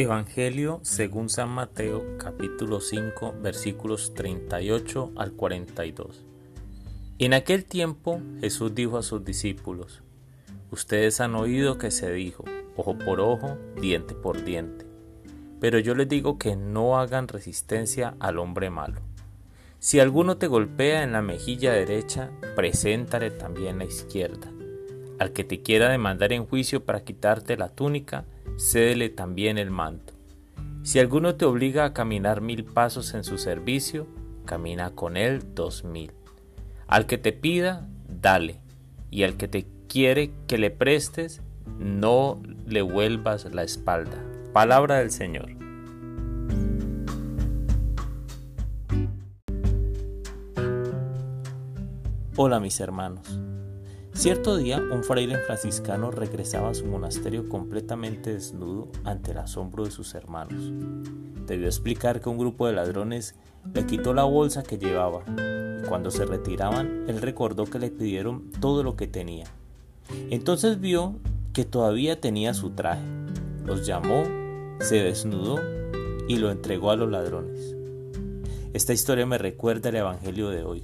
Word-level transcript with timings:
Evangelio 0.00 0.78
según 0.84 1.28
San 1.28 1.48
Mateo 1.48 2.18
capítulo 2.18 2.80
5 2.80 3.34
versículos 3.42 4.14
38 4.14 5.10
al 5.16 5.32
42. 5.32 6.24
En 7.18 7.34
aquel 7.34 7.64
tiempo 7.64 8.20
Jesús 8.40 8.76
dijo 8.76 8.96
a 8.96 9.02
sus 9.02 9.24
discípulos, 9.24 10.04
Ustedes 10.70 11.20
han 11.20 11.34
oído 11.34 11.78
que 11.78 11.90
se 11.90 12.12
dijo, 12.12 12.44
ojo 12.76 12.96
por 12.96 13.18
ojo, 13.18 13.58
diente 13.80 14.14
por 14.14 14.44
diente. 14.44 14.86
Pero 15.58 15.80
yo 15.80 15.96
les 15.96 16.08
digo 16.08 16.38
que 16.38 16.54
no 16.54 17.00
hagan 17.00 17.26
resistencia 17.26 18.14
al 18.20 18.38
hombre 18.38 18.70
malo. 18.70 19.00
Si 19.80 19.98
alguno 19.98 20.36
te 20.36 20.46
golpea 20.46 21.02
en 21.02 21.10
la 21.10 21.22
mejilla 21.22 21.72
derecha, 21.72 22.30
preséntale 22.54 23.32
también 23.32 23.78
la 23.78 23.86
izquierda. 23.86 24.48
Al 25.18 25.32
que 25.32 25.42
te 25.42 25.60
quiera 25.60 25.88
demandar 25.88 26.32
en 26.32 26.46
juicio 26.46 26.84
para 26.84 27.02
quitarte 27.02 27.56
la 27.56 27.70
túnica, 27.70 28.26
cédele 28.58 29.08
también 29.08 29.56
el 29.56 29.70
manto. 29.70 30.12
Si 30.82 30.98
alguno 30.98 31.36
te 31.36 31.44
obliga 31.44 31.84
a 31.84 31.94
caminar 31.94 32.40
mil 32.40 32.64
pasos 32.64 33.14
en 33.14 33.22
su 33.24 33.38
servicio, 33.38 34.06
camina 34.44 34.90
con 34.90 35.16
él 35.16 35.54
dos 35.54 35.84
mil. 35.84 36.12
Al 36.86 37.06
que 37.06 37.18
te 37.18 37.32
pida, 37.32 37.88
dale, 38.08 38.60
y 39.10 39.22
al 39.22 39.36
que 39.36 39.48
te 39.48 39.66
quiere 39.88 40.32
que 40.46 40.58
le 40.58 40.70
prestes, 40.70 41.40
no 41.78 42.42
le 42.66 42.82
vuelvas 42.82 43.44
la 43.54 43.62
espalda. 43.62 44.22
Palabra 44.52 44.96
del 44.96 45.10
Señor. 45.10 45.50
Hola 52.36 52.60
mis 52.60 52.80
hermanos. 52.80 53.38
Cierto 54.18 54.56
día, 54.56 54.78
un 54.78 55.04
fraile 55.04 55.38
franciscano 55.38 56.10
regresaba 56.10 56.70
a 56.70 56.74
su 56.74 56.86
monasterio 56.86 57.48
completamente 57.48 58.32
desnudo 58.32 58.88
ante 59.04 59.30
el 59.30 59.38
asombro 59.38 59.84
de 59.84 59.92
sus 59.92 60.12
hermanos. 60.16 60.72
Debió 61.46 61.68
explicar 61.68 62.20
que 62.20 62.28
un 62.28 62.36
grupo 62.36 62.66
de 62.66 62.72
ladrones 62.72 63.36
le 63.72 63.86
quitó 63.86 64.14
la 64.14 64.24
bolsa 64.24 64.64
que 64.64 64.76
llevaba 64.76 65.22
y 65.28 65.86
cuando 65.86 66.10
se 66.10 66.26
retiraban, 66.26 67.04
él 67.06 67.22
recordó 67.22 67.66
que 67.66 67.78
le 67.78 67.92
pidieron 67.92 68.50
todo 68.60 68.82
lo 68.82 68.96
que 68.96 69.06
tenía. 69.06 69.46
Entonces 70.30 70.80
vio 70.80 71.14
que 71.52 71.64
todavía 71.64 72.20
tenía 72.20 72.54
su 72.54 72.70
traje, 72.70 73.06
los 73.64 73.86
llamó, 73.86 74.24
se 74.80 74.96
desnudó 74.96 75.60
y 76.26 76.38
lo 76.38 76.50
entregó 76.50 76.90
a 76.90 76.96
los 76.96 77.08
ladrones. 77.08 77.76
Esta 78.72 78.92
historia 78.92 79.26
me 79.26 79.38
recuerda 79.38 79.90
el 79.90 79.96
Evangelio 79.96 80.48
de 80.48 80.64
hoy. 80.64 80.82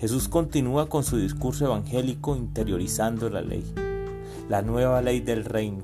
Jesús 0.00 0.28
continúa 0.28 0.88
con 0.88 1.04
su 1.04 1.18
discurso 1.18 1.66
evangélico 1.66 2.34
interiorizando 2.34 3.28
la 3.28 3.42
ley, 3.42 3.62
la 4.48 4.62
nueva 4.62 5.02
ley 5.02 5.20
del 5.20 5.44
reino, 5.44 5.82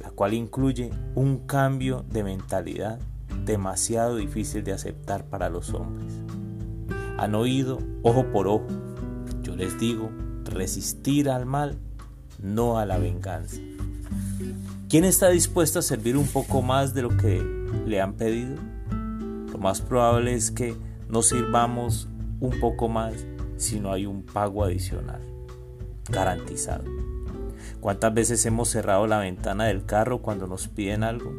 la 0.00 0.10
cual 0.10 0.32
incluye 0.32 0.90
un 1.14 1.40
cambio 1.40 2.02
de 2.10 2.24
mentalidad 2.24 2.98
demasiado 3.44 4.16
difícil 4.16 4.64
de 4.64 4.72
aceptar 4.72 5.26
para 5.26 5.50
los 5.50 5.74
hombres. 5.74 6.14
Han 7.18 7.34
oído 7.34 7.78
ojo 8.02 8.24
por 8.32 8.48
ojo. 8.48 8.68
Yo 9.42 9.54
les 9.54 9.78
digo, 9.78 10.10
resistir 10.46 11.28
al 11.28 11.44
mal, 11.44 11.76
no 12.42 12.78
a 12.78 12.86
la 12.86 12.96
venganza. 12.96 13.60
¿Quién 14.88 15.04
está 15.04 15.28
dispuesto 15.28 15.78
a 15.78 15.82
servir 15.82 16.16
un 16.16 16.26
poco 16.26 16.62
más 16.62 16.94
de 16.94 17.02
lo 17.02 17.14
que 17.18 17.42
le 17.86 18.00
han 18.00 18.14
pedido? 18.14 18.56
Lo 19.52 19.58
más 19.58 19.82
probable 19.82 20.32
es 20.32 20.50
que 20.50 20.74
no 21.10 21.20
sirvamos 21.20 22.08
un 22.40 22.58
poco 22.58 22.88
más 22.88 23.26
si 23.62 23.80
no 23.80 23.92
hay 23.92 24.06
un 24.06 24.22
pago 24.22 24.64
adicional 24.64 25.20
garantizado. 26.10 26.84
¿Cuántas 27.80 28.12
veces 28.12 28.44
hemos 28.46 28.68
cerrado 28.68 29.06
la 29.06 29.18
ventana 29.18 29.64
del 29.64 29.84
carro 29.84 30.18
cuando 30.18 30.46
nos 30.46 30.68
piden 30.68 31.04
algo? 31.04 31.32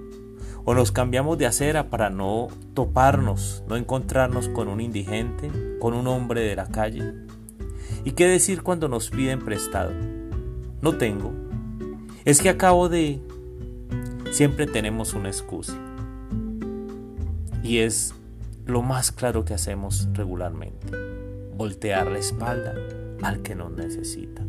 O 0.66 0.74
nos 0.74 0.92
cambiamos 0.92 1.38
de 1.38 1.46
acera 1.46 1.90
para 1.90 2.10
no 2.10 2.48
toparnos, 2.74 3.64
no 3.68 3.76
encontrarnos 3.76 4.48
con 4.50 4.70
un 4.70 4.80
indigente, 4.80 5.52
con 5.80 5.94
un 5.94 6.08
hombre 6.08 6.42
de 6.42 6.56
la 6.56 6.68
calle. 6.68 7.14
¿Y 8.06 8.12
qué 8.12 8.28
decir 8.28 8.64
cuando 8.64 8.88
nos 8.88 9.10
piden 9.10 9.44
prestado? 9.44 9.92
No 10.82 10.98
tengo. 10.98 11.34
Es 12.26 12.42
que 12.42 12.50
acabo 12.50 12.88
de... 12.90 13.22
Siempre 14.32 14.66
tenemos 14.66 15.14
una 15.14 15.28
excusa. 15.28 15.78
Y 17.62 17.80
es 17.80 18.14
lo 18.66 18.82
más 18.82 19.12
claro 19.12 19.46
que 19.46 19.54
hacemos 19.54 20.08
regularmente 20.14 21.13
voltear 21.64 22.12
la 22.12 22.20
espalda 22.20 22.76
al 23.22 23.42
que 23.42 23.56
nos 23.56 23.72
necesita. 23.72 24.46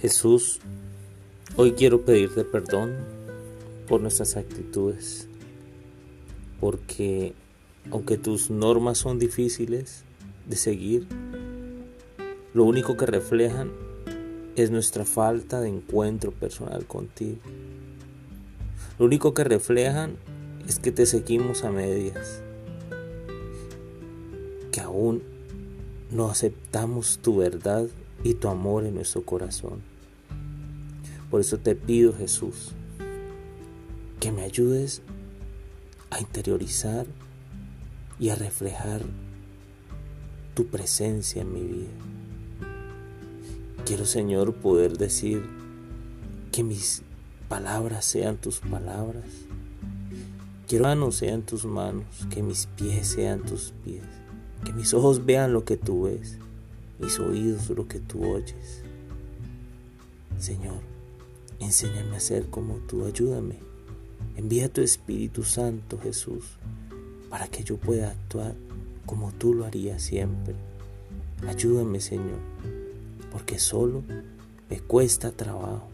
Jesús, 0.00 0.60
hoy 1.56 1.72
quiero 1.72 2.04
pedirte 2.04 2.44
perdón 2.44 2.94
por 3.88 4.02
nuestras 4.02 4.36
actitudes, 4.36 5.26
porque 6.60 7.32
aunque 7.90 8.18
tus 8.18 8.50
normas 8.50 8.98
son 8.98 9.18
difíciles 9.18 10.04
de 10.46 10.56
seguir, 10.56 11.06
lo 12.52 12.64
único 12.64 12.98
que 12.98 13.06
reflejan 13.06 13.72
es 14.56 14.70
nuestra 14.70 15.06
falta 15.06 15.58
de 15.62 15.70
encuentro 15.70 16.32
personal 16.32 16.84
contigo. 16.84 17.38
Lo 18.98 19.06
único 19.06 19.32
que 19.32 19.44
reflejan 19.44 20.16
es 20.66 20.80
que 20.80 20.90
te 20.90 21.06
seguimos 21.06 21.62
a 21.62 21.70
medias, 21.70 22.42
que 24.72 24.80
aún 24.80 25.22
no 26.10 26.28
aceptamos 26.28 27.18
tu 27.22 27.36
verdad 27.36 27.86
y 28.24 28.34
tu 28.34 28.48
amor 28.48 28.84
en 28.84 28.96
nuestro 28.96 29.22
corazón. 29.22 29.82
Por 31.30 31.40
eso 31.40 31.58
te 31.58 31.76
pido, 31.76 32.12
Jesús, 32.12 32.72
que 34.18 34.32
me 34.32 34.42
ayudes 34.42 35.02
a 36.10 36.20
interiorizar 36.20 37.06
y 38.18 38.30
a 38.30 38.34
reflejar 38.34 39.02
tu 40.54 40.66
presencia 40.66 41.42
en 41.42 41.52
mi 41.52 41.62
vida. 41.62 41.90
Quiero, 43.84 44.06
Señor, 44.06 44.54
poder 44.54 44.98
decir 44.98 45.44
que 46.50 46.64
mis 46.64 47.02
palabras 47.48 48.04
sean 48.04 48.36
tus 48.36 48.60
palabras, 48.60 49.24
que 50.66 50.78
manos 50.78 51.16
sean 51.16 51.42
tus 51.42 51.64
manos, 51.64 52.04
que 52.30 52.42
mis 52.42 52.66
pies 52.66 53.08
sean 53.08 53.40
tus 53.40 53.72
pies, 53.84 54.04
que 54.64 54.72
mis 54.72 54.92
ojos 54.92 55.24
vean 55.24 55.54
lo 55.54 55.64
que 55.64 55.78
tú 55.78 56.02
ves, 56.02 56.36
mis 56.98 57.18
oídos 57.18 57.70
lo 57.70 57.88
que 57.88 58.00
tú 58.00 58.24
oyes. 58.24 58.82
Señor, 60.38 60.80
enséñame 61.58 62.16
a 62.16 62.20
ser 62.20 62.46
como 62.50 62.74
tú, 62.74 63.06
ayúdame. 63.06 63.56
Envía 64.36 64.72
tu 64.72 64.82
Espíritu 64.82 65.42
Santo, 65.42 65.98
Jesús, 66.00 66.44
para 67.30 67.48
que 67.48 67.64
yo 67.64 67.76
pueda 67.78 68.10
actuar 68.10 68.54
como 69.06 69.32
tú 69.32 69.54
lo 69.54 69.64
harías 69.64 70.02
siempre. 70.02 70.54
Ayúdame, 71.48 72.00
Señor, 72.00 72.38
porque 73.32 73.58
solo 73.58 74.02
me 74.68 74.80
cuesta 74.80 75.32
trabajo. 75.32 75.88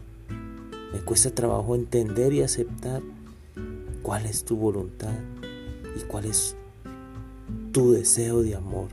Me 0.95 1.01
cuesta 1.01 1.29
trabajo 1.29 1.75
entender 1.75 2.31
y 2.31 2.41
aceptar 2.41 3.01
cuál 4.01 4.25
es 4.25 4.45
tu 4.45 4.55
voluntad 4.55 5.13
y 5.93 5.99
cuál 6.05 6.23
es 6.23 6.55
tu 7.73 7.91
deseo 7.91 8.41
de 8.41 8.55
amor. 8.55 8.87